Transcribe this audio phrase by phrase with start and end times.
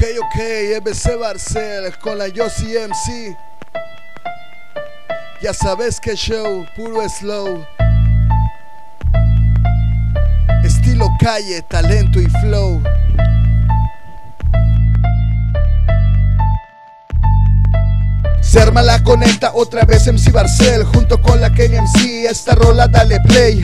[0.00, 3.36] Ok, ok, MC Barcel con la Yossi MC.
[5.42, 7.66] Ya sabes que show, puro slow.
[10.62, 12.80] Estilo calle, talento y flow.
[18.40, 22.30] Se arma la conecta otra vez MC Barcel junto con la Kenny MC.
[22.30, 23.60] Esta rola dale play.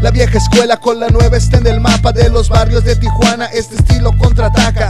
[0.00, 3.46] La vieja escuela con la nueva está en el mapa de los barrios de Tijuana.
[3.46, 4.88] Este estilo contraataca.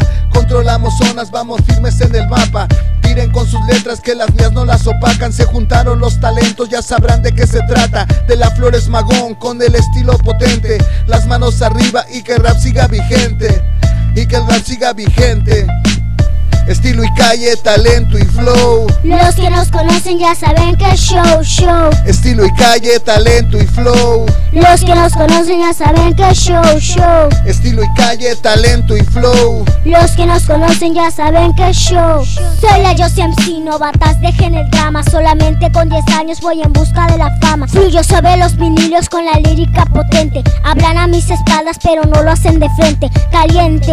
[1.16, 2.68] Vamos firmes en el mapa.
[3.00, 5.32] Tiren con sus letras que las mías no las opacan.
[5.32, 8.04] Se juntaron los talentos, ya sabrán de qué se trata.
[8.28, 10.76] De la Flores Magón con el estilo potente.
[11.06, 13.62] Las manos arriba y que el rap siga vigente.
[14.14, 15.66] Y que el rap siga vigente.
[16.68, 18.86] Estilo y calle, talento y flow.
[19.02, 21.90] Los que nos conocen ya saben que es show, show.
[22.04, 24.26] Estilo y calle, talento y flow.
[24.56, 27.28] Los que nos conocen ya saben que show, show.
[27.44, 29.66] Estilo y calle, talento y flow.
[29.84, 32.24] Los que nos conocen ya saben que show.
[32.24, 35.02] Soy la Yo MC, novatas, dejen el drama.
[35.02, 37.68] Solamente con 10 años voy en busca de la fama.
[37.68, 40.42] Fluyo sobre los vinilios con la lírica potente.
[40.64, 43.10] Hablan a mis espaldas, pero no lo hacen de frente.
[43.30, 43.92] Caliente,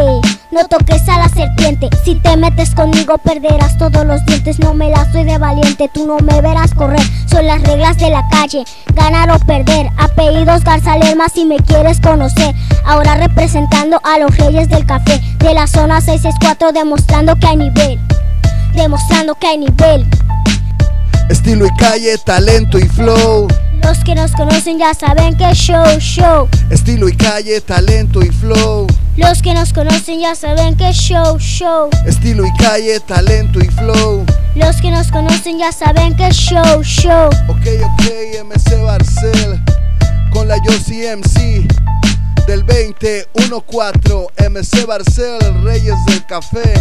[0.53, 1.89] no toques a la serpiente.
[2.05, 4.59] Si te metes conmigo, perderás todos los dientes.
[4.59, 7.01] No me la soy de valiente, tú no me verás correr.
[7.25, 9.89] Son las reglas de la calle, ganar o perder.
[9.97, 12.53] Apellidos Garza Lerma si me quieres conocer.
[12.85, 17.99] Ahora representando a los reyes del café de la zona 664, demostrando que hay nivel.
[18.75, 20.07] Demostrando que hay nivel.
[21.29, 23.47] Estilo y calle, talento y flow.
[23.83, 26.47] Los que nos conocen ya saben que show, show.
[26.69, 28.72] Estilo y calle, talento y flow.
[29.15, 31.89] Los que nos conocen ya saben que show, show.
[32.07, 34.25] Estilo y calle, talento y flow.
[34.55, 37.27] Los que nos conocen ya saben que show, show.
[37.47, 39.63] Ok, ok, MC Barcel
[40.31, 41.67] con la Yossi MC
[42.47, 46.73] del 2014 MC Barcel, Reyes del Café.